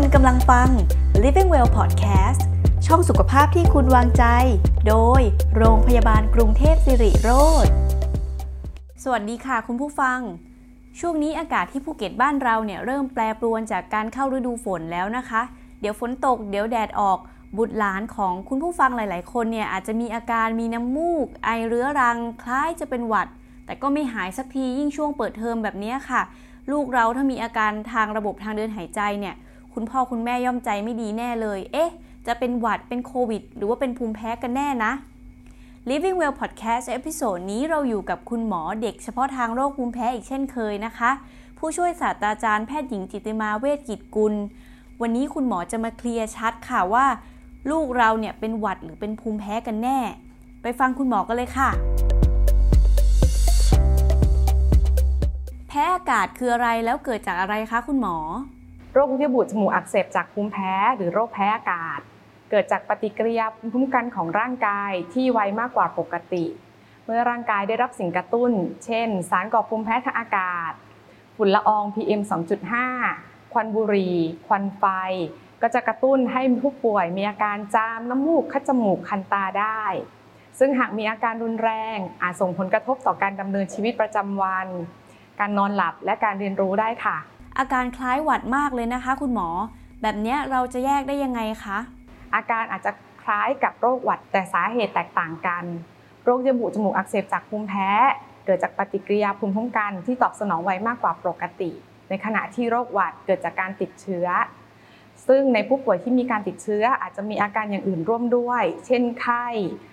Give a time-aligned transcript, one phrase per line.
[0.00, 0.68] คุณกำลังฟัง
[1.22, 2.40] Living Well Podcast
[2.86, 4.24] ช่องสุขภาพที่คุณวางใจ
[4.88, 5.22] โดย
[5.56, 7.30] โรงพยาบาลกรุงเทพสิริโร
[7.64, 7.66] ธ
[9.02, 10.18] สวัสดีค่ะคุณผู้ฟัง
[10.98, 15.42] ช่วงนี้อากาศที่ภูเก็ตบ้านเราเนี่ยเริ่มแปรปรวนจากการเข้าฤดูฝนแล้วนะคะ
[15.80, 17.18] เดี๋ยวฝนตก เดี๋ยวแดดออก
[17.58, 23.28] บุตรหลานของคุณผู้ฟังหลาย ๆ คนเนี่ยอาจจะมีอาการมีน้ำมูก ไอเรื้อรัง คล้ายจะเป็นหวัด
[23.66, 26.22] แต่ก็ไม่หายสักทียิ่งช่วงเปิดเทอมแบบนี้ค่ะ
[26.72, 29.36] ลูกเราถ้ามีอาการทางระบบทางเดินหายใจเนี่ย
[29.78, 31.90] คุณพ่อคุณแม่ย่อมใจไม่ดีแน่เลย เอ๊ะ
[32.26, 34.92] จะเป็นหวัด เป็นโควิด หรือว่าเป็นภูมิแพ้กันแน่นะ
[35.90, 41.10] Living Well Podcast episode นี้เราอยู่กับคุณหมอเด็กเฉพาะทางโรคภูมิแพ้อีกเช่นเคยนะคะ
[41.58, 44.34] ผู้ช่วยศาสตราจารย์แพทย์หญิงจิติมาเวชกิจกุล
[45.00, 47.06] วันนี้คุณหมอจะมาเคลียร์ชัดค่ะว่า
[47.70, 49.98] ลูกเราเนี่ยเป็นหวัดหรือเป็นภูมิแพ้กันแน่
[50.62, 51.68] ไปฟังคุณหมอกันเลยค่ะ
[55.68, 58.16] แพ้อากาศคืออะไรแล้วเกิดจากอะไรคะคุณหมอ
[58.98, 62.00] โรคเยื่อบุจมูกอักเสบจากภูมิแพ้หรือโรคแพ้อากาศ
[62.50, 66.44] เกิดจากปฏิกิริยาภูมิคุ้มกันของร่างกายที่ไวมากกว่าปกติ
[67.04, 68.52] เมื่อร่างกายได้รับสิ่งกระตุ้น
[68.84, 70.72] เช่น สารก่อภูมิแพ้ทางอากาศ
[71.36, 72.20] ฝุ่นละออง PM
[72.86, 74.16] 2.5 ควันบุหรี่
[74.46, 74.84] ควันไฟ
[75.62, 79.82] ก็จะกระตุ้นให้ผู้ป่วยมีอาการจามน้ำมูกคัดจมูกคันตาได้
[80.58, 84.68] ซึ่งหากมีอาการรุนแรง อาจส่งผลกระทบต่อการดำเนินชีวิตประจำวัน
[85.40, 87.18] การนอนหลับและการเรียนรู้ได้ค่ะ
[87.58, 89.48] อาการคล้ายหวัดมากเลยนะคะ คุณหมอ
[90.02, 91.78] แบบนี้เราจะแยกได้ยังไงคะ
[92.34, 95.64] อาการอาจจะคล้ายกับโรคหวัดแต่สาเหตุแตกต่างกัน
[96.24, 97.90] โรคเยื่อบุจมูกอักเสบจากภูมิแพ้
[98.44, 101.70] เกิดจากปฏิกิริยาภูมิคุ้มกันที่ตอบสนองไวมากกว่าปกติ
[102.08, 104.26] ในขณะที่โรคหวัดเกิดจากการติดเชื้อ
[105.26, 109.46] ซึ่งในผู้ป่วยที่มีการติดเชื้ออาจจะมีอาการอย่างอื่นร่วมด้วย เช่นไข้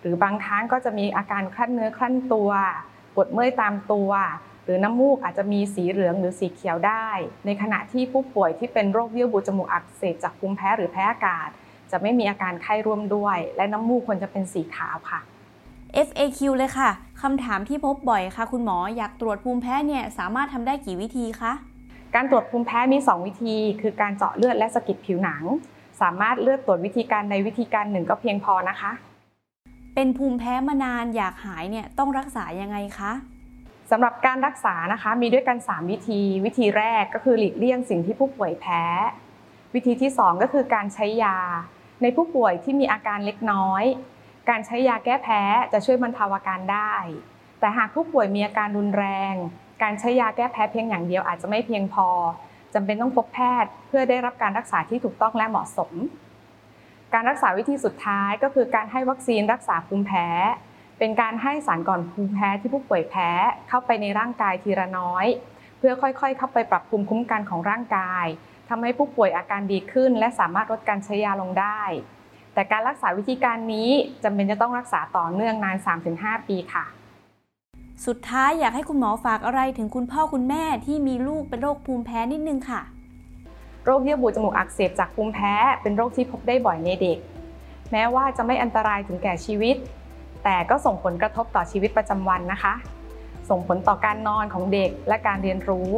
[0.00, 2.50] หรือบางครั้งก็จะมีอาการคลั่นเนื้อคลั่นตัว
[3.14, 4.10] ปวดเมื่อยตามตัว
[4.64, 7.08] หรือน้ำมูกอาจจะมีสีเหลืองหรือสีเขียวได้
[7.46, 11.48] ในขณะที่ผู้ป่วยที่เป็นโรคเยื่อบุจมูกอักเสบจากภูมิแพ้หรือแพ้อากาศ
[11.90, 15.20] จะไม่มีอาการไข้ร่วมด้วย และน้ำมูกควรจะเป็นสีขาวค่ะ
[16.06, 16.90] FAQ เลยค่ะ
[17.22, 21.52] คำถามที่พบบ่อยค่ะ คุณหมออยากตรวจภูมิแพ้เนี่ยสามารถทำได้กี่วิธีคะ
[22.14, 25.42] การตรวจภูมิแพ้มี 2 วิธี คือการเจาะเลือดและสะกิดผิวหนัง
[26.00, 28.90] สามารถเลือกตรวจวิธีการในวิธีการหนึ่งก็เพียงพอนะคะ
[29.94, 33.12] เป็นภูมิแพ้มานานอยากหายเนี่ยต้องรักษายังไงคะ
[33.90, 38.84] สำหรับการรักษานะคะมีด้วยกัน 3 วิธี วิธีแรกก็คือหลีกเลี่ยงสิ่งที่ผู้ป่วยแพ้
[39.74, 41.38] วิธีที่ 2 ก็คือการใช้ยา
[42.02, 43.84] ในผู้ป่วยที่มีอาการเล็กน้อย
[44.48, 45.42] การใช้ยาแก้แพ้
[45.72, 46.94] จะช่วยบรรเทาอาการได้
[47.60, 49.34] แต่หากผู้ป่วยมีอาการรุนแรง
[49.82, 52.08] การใช้ยาแก้แพ้เพียงอย่างเดียวอาจจะไม่เพียงพอ
[52.74, 55.92] จำเป็นต้องพบแพทย์ เพื่อได้รับการรักษาที่ถูกต้องและเหมาะสม
[57.14, 60.26] การรักษาวิธีสุดท้ายก็คือการให้วัคซีนรักษาภูมิแพ้
[60.98, 63.30] เป็นการให้สารก่อนภูมิแพ้ที่ผู้ป่วยแพ้
[63.68, 65.26] เข้าไปในร่างกายทีละน้อย
[65.78, 68.26] เพื่อค่อยๆ เข้าไปปรับภูมิคุ้มกันของร่างกาย
[68.68, 71.82] ทำให้ผู้ป่วยอาการดีขึ้น และสามารถลดการใช้ยาลงได้
[72.54, 73.90] แต่การรักษาวิธีการนี้
[74.24, 75.76] จำเป็นจะต้องรักษาต่อเนื่องนาน
[76.12, 76.84] 3-5 ปีค่ะ
[78.06, 82.82] สุดท้ายอยากให้คุณหมอฝากอะไรถึงคุณพ่อคุณแม่ที่มีลูกเป็นโรคภูมิแพ้นิดนึงค่ะ
[83.84, 87.18] โรคเยื่อบุจมูกอักเสบจากภูมิแพ้ เป็นโรคที่พบได้บ่อยในเด็ก
[87.92, 89.76] แม้ว่าจะไม่อันตรายถึงแก่ชีวิต
[90.44, 92.74] แต่ก็ส่งผลกระทบต่อชีวิตประจำวันนะคะ
[93.50, 95.90] ส่งผลต่อการนอนของเด็กและการเรียนรู้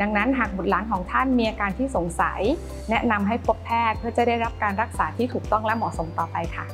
[0.00, 2.40] ดังนั้นหากบุตรหลานของท่านมีอาการที่สงสัย
[2.90, 6.64] แนะนำให้พบแพทย์เพื่อจะได้รับการรักษาที่ถูกต้องและเหมาะสมต่อไปค่ะ